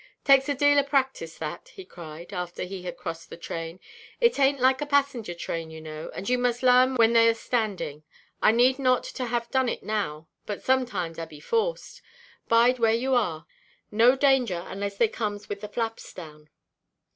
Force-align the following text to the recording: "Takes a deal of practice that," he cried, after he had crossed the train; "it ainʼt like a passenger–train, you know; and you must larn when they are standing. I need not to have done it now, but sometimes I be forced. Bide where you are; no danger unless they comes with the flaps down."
"Takes 0.23 0.49
a 0.49 0.55
deal 0.55 0.79
of 0.79 0.87
practice 0.87 1.37
that," 1.37 1.73
he 1.75 1.85
cried, 1.85 2.33
after 2.33 2.63
he 2.63 2.81
had 2.81 2.97
crossed 2.97 3.29
the 3.29 3.37
train; 3.37 3.79
"it 4.19 4.33
ainʼt 4.33 4.59
like 4.59 4.81
a 4.81 4.87
passenger–train, 4.87 5.69
you 5.69 5.79
know; 5.79 6.09
and 6.15 6.27
you 6.27 6.39
must 6.39 6.63
larn 6.63 6.95
when 6.95 7.13
they 7.13 7.29
are 7.29 7.35
standing. 7.35 8.01
I 8.41 8.51
need 8.51 8.79
not 8.79 9.03
to 9.03 9.25
have 9.27 9.51
done 9.51 9.69
it 9.69 9.83
now, 9.83 10.27
but 10.47 10.63
sometimes 10.63 11.19
I 11.19 11.25
be 11.25 11.39
forced. 11.39 12.01
Bide 12.47 12.79
where 12.79 12.95
you 12.95 13.13
are; 13.13 13.45
no 13.91 14.15
danger 14.15 14.63
unless 14.67 14.97
they 14.97 15.07
comes 15.07 15.47
with 15.47 15.61
the 15.61 15.69
flaps 15.69 16.11
down." 16.15 16.49